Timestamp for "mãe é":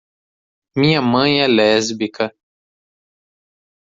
0.99-1.47